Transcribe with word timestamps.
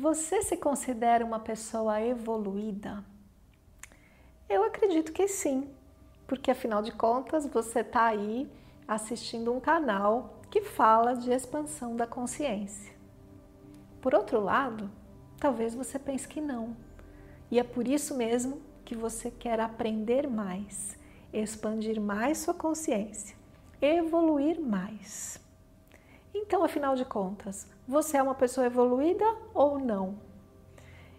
Você 0.00 0.40
se 0.40 0.56
considera 0.56 1.22
uma 1.22 1.38
pessoa 1.38 2.00
evoluída? 2.00 3.04
Eu 4.48 4.64
acredito 4.64 5.12
que 5.12 5.28
sim, 5.28 5.68
porque 6.26 6.50
afinal 6.50 6.80
de 6.80 6.90
contas 6.90 7.44
você 7.44 7.80
está 7.80 8.06
aí 8.06 8.50
assistindo 8.88 9.52
um 9.52 9.60
canal 9.60 10.40
que 10.50 10.62
fala 10.62 11.12
de 11.12 11.30
expansão 11.30 11.96
da 11.96 12.06
consciência. 12.06 12.94
Por 14.00 14.14
outro 14.14 14.40
lado, 14.40 14.90
talvez 15.38 15.74
você 15.74 15.98
pense 15.98 16.26
que 16.26 16.40
não, 16.40 16.74
e 17.50 17.58
é 17.58 17.62
por 17.62 17.86
isso 17.86 18.16
mesmo 18.16 18.62
que 18.86 18.96
você 18.96 19.30
quer 19.30 19.60
aprender 19.60 20.26
mais, 20.26 20.96
expandir 21.30 22.00
mais 22.00 22.38
sua 22.38 22.54
consciência, 22.54 23.36
evoluir 23.82 24.58
mais. 24.58 25.38
Então, 26.34 26.64
afinal 26.64 26.94
de 26.94 27.04
contas, 27.04 27.68
você 27.90 28.18
é 28.18 28.22
uma 28.22 28.36
pessoa 28.36 28.68
evoluída 28.68 29.24
ou 29.52 29.76
não? 29.76 30.14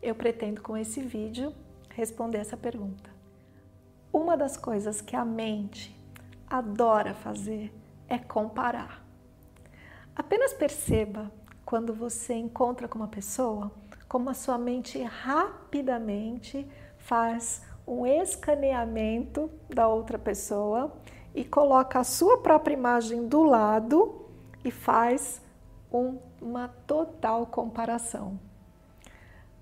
Eu 0.00 0.14
pretendo 0.14 0.62
com 0.62 0.76
esse 0.76 1.00
vídeo 1.00 1.52
responder 1.88 2.38
essa 2.38 2.56
pergunta. 2.56 3.10
Uma 4.12 4.36
das 4.36 4.56
coisas 4.56 5.00
que 5.00 5.16
a 5.16 5.24
mente 5.24 5.92
adora 6.48 7.14
fazer 7.14 7.74
é 8.06 8.16
comparar. 8.16 9.04
Apenas 10.14 10.52
perceba 10.52 11.32
quando 11.64 11.92
você 11.92 12.34
encontra 12.34 12.86
com 12.86 13.00
uma 13.00 13.08
pessoa 13.08 13.72
como 14.08 14.30
a 14.30 14.34
sua 14.34 14.56
mente 14.56 15.02
rapidamente 15.02 16.64
faz 16.96 17.64
um 17.84 18.06
escaneamento 18.06 19.50
da 19.68 19.88
outra 19.88 20.16
pessoa 20.16 20.92
e 21.34 21.44
coloca 21.44 21.98
a 21.98 22.04
sua 22.04 22.38
própria 22.38 22.74
imagem 22.74 23.26
do 23.26 23.42
lado 23.42 24.26
e 24.64 24.70
faz 24.70 25.42
um, 25.90 26.18
uma 26.42 26.68
total 26.86 27.46
comparação. 27.46 28.38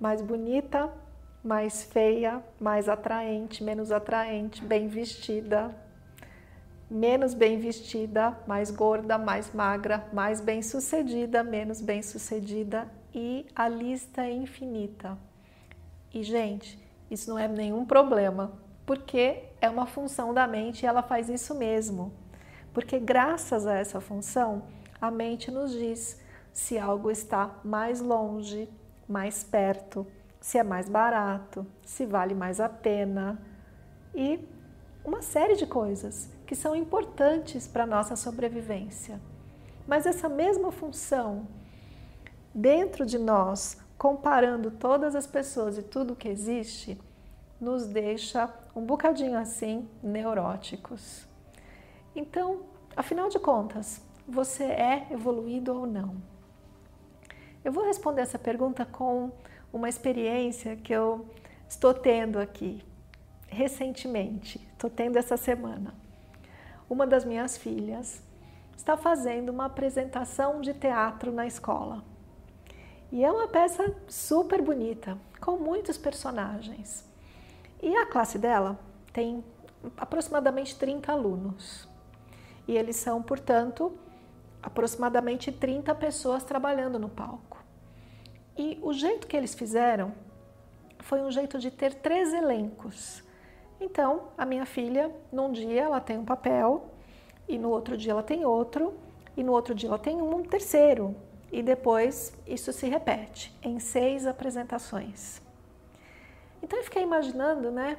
Mais 0.00 0.22
bonita, 0.22 0.90
mais 1.44 1.82
feia, 1.84 2.42
mais 2.58 2.88
atraente, 2.88 3.62
menos 3.62 3.92
atraente, 3.92 4.64
bem 4.64 4.88
vestida, 4.88 5.74
menos 6.90 7.34
bem 7.34 7.58
vestida, 7.58 8.36
mais 8.46 8.70
gorda, 8.70 9.16
mais 9.16 9.52
magra, 9.52 10.08
mais 10.12 10.40
bem 10.40 10.62
sucedida, 10.62 11.44
menos 11.44 11.80
bem 11.80 12.02
sucedida 12.02 12.90
e 13.14 13.46
a 13.54 13.68
lista 13.68 14.22
é 14.22 14.32
infinita. 14.32 15.16
E, 16.12 16.22
gente, 16.22 16.78
isso 17.10 17.30
não 17.30 17.38
é 17.38 17.46
nenhum 17.46 17.84
problema, 17.84 18.52
porque 18.84 19.44
é 19.60 19.68
uma 19.70 19.86
função 19.86 20.34
da 20.34 20.46
mente 20.46 20.82
e 20.82 20.86
ela 20.86 21.02
faz 21.02 21.28
isso 21.28 21.54
mesmo. 21.54 22.12
Porque, 22.72 22.98
graças 22.98 23.66
a 23.66 23.74
essa 23.74 24.00
função, 24.00 24.64
a 25.00 25.10
mente 25.10 25.50
nos 25.50 25.72
diz 25.72 26.19
se 26.52 26.78
algo 26.78 27.10
está 27.10 27.58
mais 27.64 28.00
longe, 28.00 28.68
mais 29.08 29.42
perto, 29.42 30.06
se 30.40 30.58
é 30.58 30.62
mais 30.62 30.88
barato, 30.88 31.66
se 31.84 32.06
vale 32.06 32.34
mais 32.34 32.60
a 32.60 32.68
pena 32.68 33.40
e 34.14 34.40
uma 35.04 35.22
série 35.22 35.56
de 35.56 35.66
coisas 35.66 36.30
que 36.46 36.54
são 36.54 36.74
importantes 36.74 37.68
para 37.68 37.84
a 37.84 37.86
nossa 37.86 38.16
sobrevivência. 38.16 39.20
Mas 39.86 40.06
essa 40.06 40.28
mesma 40.28 40.70
função 40.70 41.46
dentro 42.54 43.06
de 43.06 43.18
nós, 43.18 43.80
comparando 43.96 44.70
todas 44.70 45.14
as 45.14 45.26
pessoas 45.26 45.78
e 45.78 45.82
tudo 45.82 46.16
que 46.16 46.28
existe, 46.28 47.00
nos 47.60 47.86
deixa 47.86 48.52
um 48.74 48.82
bocadinho 48.82 49.38
assim 49.38 49.88
neuróticos. 50.02 51.26
Então, 52.14 52.62
afinal 52.96 53.28
de 53.28 53.38
contas, 53.38 54.00
você 54.26 54.64
é 54.64 55.06
evoluído 55.10 55.74
ou 55.74 55.86
não? 55.86 56.16
Eu 57.62 57.72
vou 57.72 57.84
responder 57.84 58.22
essa 58.22 58.38
pergunta 58.38 58.86
com 58.86 59.30
uma 59.70 59.88
experiência 59.88 60.76
que 60.76 60.92
eu 60.92 61.26
estou 61.68 61.92
tendo 61.92 62.38
aqui 62.38 62.82
recentemente, 63.48 64.58
estou 64.72 64.88
tendo 64.88 65.18
essa 65.18 65.36
semana. 65.36 65.94
Uma 66.88 67.06
das 67.06 67.24
minhas 67.24 67.58
filhas 67.58 68.22
está 68.74 68.96
fazendo 68.96 69.50
uma 69.50 69.66
apresentação 69.66 70.62
de 70.62 70.72
teatro 70.72 71.30
na 71.30 71.46
escola. 71.46 72.02
E 73.12 73.22
é 73.24 73.30
uma 73.30 73.46
peça 73.46 73.94
super 74.08 74.62
bonita, 74.62 75.18
com 75.38 75.56
muitos 75.56 75.98
personagens. 75.98 77.04
E 77.82 77.94
a 77.94 78.06
classe 78.06 78.38
dela 78.38 78.78
tem 79.12 79.44
aproximadamente 79.98 80.78
30 80.78 81.12
alunos. 81.12 81.88
E 82.66 82.76
eles 82.76 82.96
são, 82.96 83.22
portanto, 83.22 83.92
aproximadamente 84.62 85.50
30 85.50 85.94
pessoas 85.94 86.42
trabalhando 86.44 86.98
no 86.98 87.08
palco. 87.08 87.62
E 88.56 88.78
o 88.82 88.92
jeito 88.92 89.26
que 89.26 89.36
eles 89.36 89.54
fizeram 89.54 90.12
foi 91.00 91.22
um 91.22 91.30
jeito 91.30 91.58
de 91.58 91.70
ter 91.70 91.94
três 91.94 92.32
elencos. 92.32 93.22
Então, 93.80 94.28
a 94.36 94.44
minha 94.44 94.66
filha, 94.66 95.10
num 95.32 95.50
dia 95.50 95.82
ela 95.82 96.00
tem 96.00 96.18
um 96.18 96.24
papel, 96.24 96.90
e 97.48 97.58
no 97.58 97.70
outro 97.70 97.96
dia 97.96 98.12
ela 98.12 98.22
tem 98.22 98.44
outro, 98.44 98.94
e 99.36 99.42
no 99.42 99.52
outro 99.52 99.74
dia 99.74 99.88
ela 99.88 99.98
tem 99.98 100.20
um 100.20 100.42
terceiro, 100.42 101.16
e 101.50 101.62
depois 101.62 102.36
isso 102.46 102.72
se 102.72 102.86
repete 102.86 103.56
em 103.62 103.78
seis 103.80 104.26
apresentações. 104.26 105.40
Então 106.62 106.78
eu 106.78 106.84
fiquei 106.84 107.02
imaginando, 107.02 107.70
né? 107.70 107.96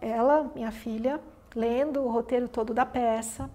Ela, 0.00 0.50
minha 0.54 0.70
filha, 0.70 1.20
lendo 1.54 2.02
o 2.02 2.10
roteiro 2.10 2.48
todo 2.48 2.72
da 2.72 2.86
peça, 2.86 3.50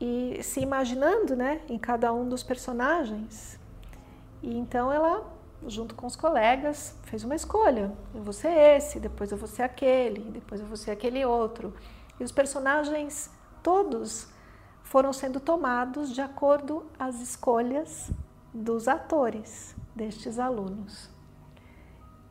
e 0.00 0.42
se 0.42 0.60
imaginando 0.60 1.36
né, 1.36 1.60
em 1.68 1.78
cada 1.78 2.12
um 2.12 2.28
dos 2.28 2.42
personagens. 2.42 3.58
E 4.42 4.56
então 4.56 4.90
ela, 4.90 5.30
junto 5.66 5.94
com 5.94 6.06
os 6.06 6.16
colegas, 6.16 6.96
fez 7.04 7.22
uma 7.22 7.34
escolha. 7.34 7.92
Eu 8.14 8.22
vou 8.22 8.32
ser 8.32 8.48
esse, 8.48 8.98
depois 8.98 9.30
eu 9.30 9.36
vou 9.36 9.46
ser 9.46 9.62
aquele, 9.62 10.22
depois 10.30 10.60
eu 10.60 10.66
vou 10.66 10.76
ser 10.76 10.92
aquele 10.92 11.24
outro. 11.24 11.74
E 12.18 12.24
os 12.24 12.32
personagens 12.32 13.30
todos 13.62 14.28
foram 14.82 15.12
sendo 15.12 15.38
tomados 15.38 16.12
de 16.12 16.22
acordo 16.22 16.86
às 16.98 17.20
escolhas 17.20 18.10
dos 18.52 18.88
atores 18.88 19.76
destes 19.94 20.38
alunos. 20.38 21.10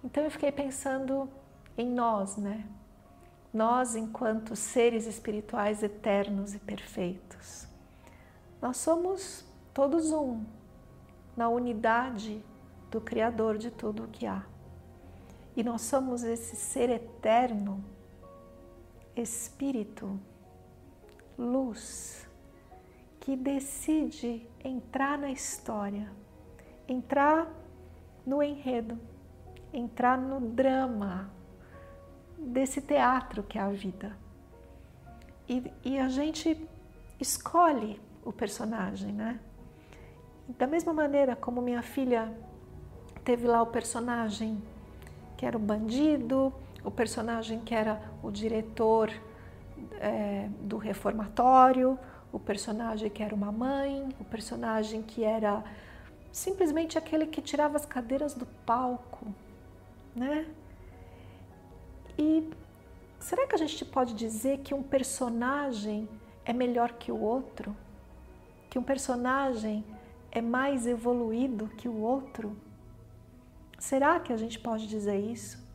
Então 0.03 0.23
eu 0.23 0.31
fiquei 0.31 0.51
pensando 0.51 1.29
em 1.77 1.89
nós, 1.89 2.35
né? 2.35 2.65
Nós 3.53 3.95
enquanto 3.95 4.55
seres 4.55 5.05
espirituais 5.07 5.81
eternos 5.81 6.53
e 6.53 6.59
perfeitos. 6.59 7.67
Nós 8.61 8.77
somos 8.77 9.45
todos 9.73 10.11
um, 10.11 10.43
na 11.35 11.49
unidade 11.49 12.43
do 12.91 12.99
Criador 13.01 13.57
de 13.57 13.71
tudo 13.71 14.03
o 14.03 14.07
que 14.07 14.27
há. 14.27 14.45
E 15.55 15.63
nós 15.63 15.81
somos 15.81 16.23
esse 16.23 16.55
ser 16.55 16.89
eterno, 16.89 17.83
Espírito, 19.15 20.19
luz, 21.37 22.27
que 23.19 23.35
decide 23.35 24.47
entrar 24.63 25.17
na 25.17 25.31
história, 25.31 26.11
entrar 26.87 27.51
no 28.25 28.41
enredo, 28.41 28.97
entrar 29.73 30.17
no 30.17 30.39
drama, 30.39 31.31
desse 32.39 32.81
teatro 32.81 33.43
que 33.43 33.57
é 33.57 33.61
a 33.61 33.69
vida. 33.69 34.15
E, 35.47 35.71
e 35.83 35.99
a 35.99 36.07
gente 36.09 36.67
escolhe 37.19 37.99
o 38.23 38.31
personagem, 38.31 39.11
né? 39.11 39.39
Da 40.57 40.67
mesma 40.67 40.93
maneira 40.93 41.35
como 41.35 41.61
minha 41.61 41.81
filha 41.81 42.31
teve 43.23 43.47
lá 43.47 43.61
o 43.61 43.67
personagem 43.67 44.61
que 45.37 45.45
era 45.45 45.55
o 45.55 45.59
bandido, 45.59 46.53
o 46.83 46.91
personagem 46.91 47.59
que 47.59 47.73
era 47.73 48.01
o 48.23 48.31
diretor 48.31 49.11
é, 49.99 50.49
do 50.61 50.77
reformatório, 50.77 51.97
o 52.31 52.39
personagem 52.39 53.09
que 53.09 53.23
era 53.23 53.33
uma 53.33 53.51
mãe, 53.51 54.09
o 54.19 54.23
personagem 54.23 55.01
que 55.01 55.23
era 55.23 55.63
simplesmente 56.31 56.97
aquele 56.97 57.25
que 57.25 57.41
tirava 57.41 57.77
as 57.77 57.85
cadeiras 57.85 58.33
do 58.33 58.45
palco, 58.45 59.27
né? 60.15 60.47
E 62.21 62.51
será 63.17 63.47
que 63.47 63.55
a 63.55 63.57
gente 63.57 63.85
pode 63.85 64.13
dizer 64.13 64.57
que 64.59 64.73
um 64.73 64.83
personagem 64.83 66.09
é 66.43 66.51
melhor 66.51 66.91
que 66.91 67.13
o 67.13 67.17
outro? 67.17 67.73
Que 68.69 68.77
um 68.77 68.83
personagem 68.83 69.85
é 70.29 70.41
mais 70.41 70.85
evoluído 70.85 71.69
que 71.77 71.87
o 71.87 71.95
outro? 72.01 72.57
Será 73.79 74.19
que 74.19 74.33
a 74.33 74.37
gente 74.37 74.59
pode 74.59 74.85
dizer 74.85 75.17
isso? 75.17 75.65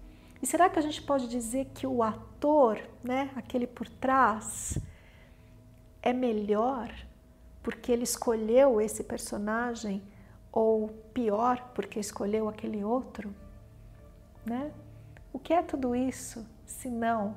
E 0.43 0.47
será 0.47 0.69
que 0.69 0.79
a 0.79 0.83
gente 0.83 1.01
pode 1.01 1.29
dizer 1.29 1.71
que 1.75 1.87
o 1.87 2.03
ator, 2.03 2.79
né, 3.03 3.31
aquele 3.35 3.67
por 3.67 3.89
trás, 3.89 4.79
é 6.03 6.13
melhor 6.13 6.95
porque 7.63 7.91
ele 7.91 8.05
escolheu 8.05 8.83
esse 8.83 9.03
personagem 9.03 10.03
ou 10.53 10.89
pior 11.15 11.71
porque 11.75 11.99
escolheu 11.99 12.51
aquele 12.51 12.85
outro, 12.85 13.35
né? 14.45 14.71
O 15.35 15.39
que 15.41 15.53
é 15.53 15.65
tudo 15.65 15.97
isso 15.97 16.47
se 16.65 16.89
não 16.89 17.37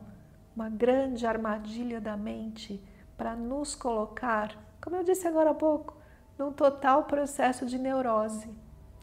uma 0.55 0.69
grande 0.69 1.25
armadilha 1.25 1.99
da 1.99 2.15
mente 2.15 2.79
para 3.17 3.35
nos 3.35 3.73
colocar, 3.73 4.55
como 4.79 4.95
eu 4.95 5.03
disse 5.03 5.27
agora 5.27 5.49
há 5.49 5.55
pouco, 5.55 5.97
num 6.37 6.53
total 6.53 7.05
processo 7.05 7.65
de 7.65 7.79
neurose 7.79 8.51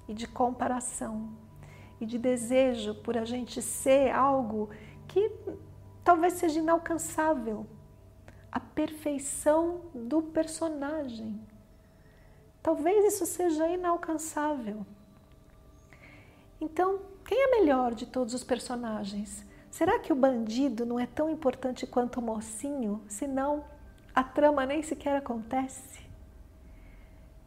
e 0.07 0.15
de 0.15 0.29
comparação 0.29 1.37
e 2.01 2.07
de 2.07 2.21
desejo 2.21 2.95
por 3.03 3.19
a 3.19 3.25
gente 3.25 3.61
ser 3.61 4.13
algo 4.13 4.71
que 5.09 5.29
talvez 6.05 6.35
seja 6.35 6.61
inalcançável 6.61 7.67
a 8.53 8.61
perfeição 8.61 9.81
do 9.93 10.23
personagem. 10.23 11.41
Talvez 12.63 13.13
isso 13.13 13.27
seja 13.27 13.67
inalcançável. 13.67 14.87
Então, 16.61 17.13
quem 17.27 17.43
é 17.43 17.51
melhor 17.59 17.95
de 17.95 18.07
todos 18.07 18.35
os 18.35 18.45
personagens? 18.45 19.45
Será 19.71 19.99
que 19.99 20.13
o 20.13 20.17
bandido 20.17 20.85
não 20.85 21.01
é 21.01 21.07
tão 21.07 21.31
importante 21.31 21.87
quanto 21.87 22.21
o 22.21 22.23
mocinho, 22.23 23.03
senão 23.09 23.65
a 24.15 24.23
trama 24.23 24.67
nem 24.67 24.83
sequer 24.83 25.17
acontece? 25.17 26.05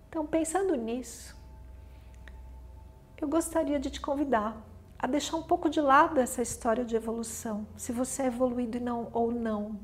Então, 0.10 0.26
pensando 0.26 0.76
nisso, 0.76 1.38
eu 3.22 3.28
gostaria 3.28 3.80
de 3.80 3.90
te 3.90 4.02
convidar 4.02 4.58
a 4.98 5.06
deixar 5.06 5.38
um 5.38 5.44
pouco 5.44 5.70
de 5.70 5.80
lado 5.80 6.20
essa 6.20 6.42
história 6.42 6.84
de 6.84 6.96
evolução, 6.96 7.68
se 7.78 7.92
você 7.92 8.24
é 8.24 8.28
evoluído 8.28 8.80
não, 8.80 9.10
ou 9.14 9.32
não. 9.32 9.80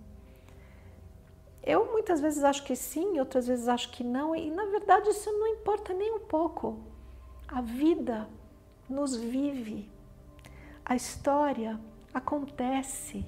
Eu 1.61 1.91
muitas 1.91 2.19
vezes 2.19 2.43
acho 2.43 2.63
que 2.63 2.75
sim, 2.75 3.19
outras 3.19 3.45
vezes 3.47 3.67
acho 3.67 3.91
que 3.91 4.03
não, 4.03 4.35
e 4.35 4.49
na 4.49 4.65
verdade 4.65 5.09
isso 5.09 5.31
não 5.31 5.47
importa 5.47 5.93
nem 5.93 6.11
um 6.13 6.19
pouco. 6.19 6.79
A 7.47 7.61
vida 7.61 8.27
nos 8.93 9.15
vive, 9.15 9.89
a 10.85 10.95
história 10.95 11.79
acontece 12.13 13.25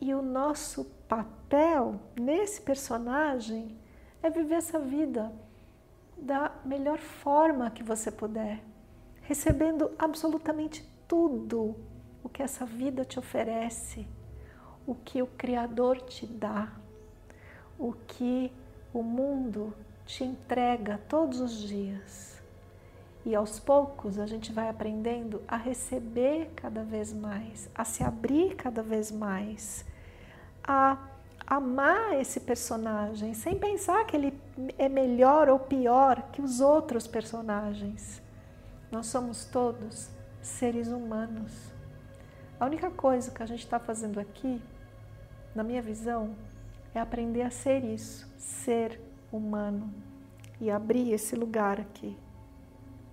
e 0.00 0.14
o 0.14 0.22
nosso 0.22 0.84
papel 1.08 2.00
nesse 2.18 2.62
personagem 2.62 3.76
é 4.22 4.30
viver 4.30 4.54
essa 4.54 4.78
vida 4.78 5.32
da 6.16 6.52
melhor 6.64 6.98
forma 6.98 7.70
que 7.70 7.82
você 7.82 8.10
puder, 8.10 8.62
recebendo 9.22 9.90
absolutamente 9.98 10.88
tudo 11.06 11.76
o 12.22 12.28
que 12.28 12.42
essa 12.42 12.64
vida 12.64 13.04
te 13.04 13.18
oferece, 13.18 14.06
o 14.86 14.94
que 14.94 15.20
o 15.20 15.26
Criador 15.26 16.00
te 16.00 16.26
dá 16.26 16.72
o 17.78 17.92
que 17.92 18.52
o 18.92 19.02
mundo 19.02 19.74
te 20.06 20.24
entrega 20.24 20.98
todos 21.08 21.40
os 21.40 21.62
dias. 21.62 22.41
E 23.24 23.34
aos 23.34 23.60
poucos 23.60 24.18
a 24.18 24.26
gente 24.26 24.52
vai 24.52 24.68
aprendendo 24.68 25.40
a 25.46 25.56
receber 25.56 26.50
cada 26.56 26.82
vez 26.82 27.12
mais, 27.12 27.70
a 27.74 27.84
se 27.84 28.02
abrir 28.02 28.56
cada 28.56 28.82
vez 28.82 29.12
mais, 29.12 29.84
a 30.64 30.98
amar 31.46 32.18
esse 32.20 32.40
personagem 32.40 33.34
sem 33.34 33.58
pensar 33.58 34.04
que 34.06 34.16
ele 34.16 34.40
é 34.78 34.88
melhor 34.88 35.48
ou 35.48 35.58
pior 35.58 36.30
que 36.32 36.42
os 36.42 36.60
outros 36.60 37.06
personagens. 37.06 38.20
Nós 38.90 39.06
somos 39.06 39.44
todos 39.44 40.10
seres 40.40 40.88
humanos. 40.88 41.72
A 42.58 42.66
única 42.66 42.90
coisa 42.90 43.30
que 43.30 43.42
a 43.42 43.46
gente 43.46 43.64
está 43.64 43.78
fazendo 43.78 44.18
aqui, 44.18 44.60
na 45.54 45.62
minha 45.62 45.82
visão, 45.82 46.34
é 46.94 47.00
aprender 47.00 47.42
a 47.42 47.50
ser 47.50 47.84
isso, 47.84 48.28
ser 48.38 49.00
humano 49.32 49.92
e 50.60 50.70
abrir 50.70 51.12
esse 51.12 51.34
lugar 51.34 51.80
aqui, 51.80 52.16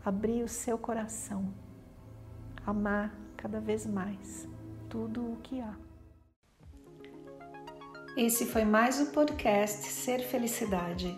abrir 0.04 0.44
o 0.44 0.48
seu 0.48 0.78
coração, 0.78 1.54
amar 2.66 3.13
cada 3.36 3.60
vez 3.60 3.86
mais 3.86 4.48
tudo 4.90 5.34
o 5.34 5.38
que 5.38 5.60
há. 5.60 5.75
Esse 8.18 8.46
foi 8.46 8.66
mais 8.66 9.00
o 9.00 9.12
podcast 9.12 9.88
Ser 9.88 10.19
Felicidade. 10.19 11.18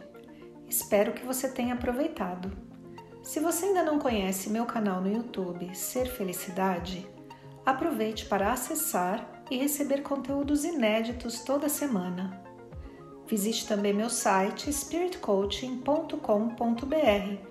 Espero 0.67 1.13
que 1.13 1.25
você 1.25 1.49
tenha 1.49 1.73
aproveitado. 1.73 2.51
Se 3.23 3.39
você 3.39 3.67
ainda 3.67 3.83
não 3.83 3.99
conhece 3.99 4.49
meu 4.49 4.65
canal 4.65 5.01
no 5.01 5.11
YouTube 5.11 5.73
Ser 5.75 6.07
Felicidade, 6.07 7.07
aproveite 7.65 8.25
para 8.25 8.51
acessar 8.51 9.43
e 9.49 9.57
receber 9.57 10.01
conteúdos 10.01 10.63
inéditos 10.63 11.41
toda 11.41 11.69
semana. 11.69 12.41
Visite 13.27 13.67
também 13.67 13.93
meu 13.93 14.09
site 14.09 14.71
spiritcoaching.com.br 14.71 17.50